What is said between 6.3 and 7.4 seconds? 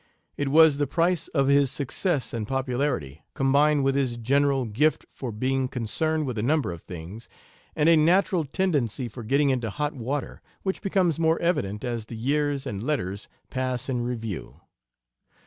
a number of things,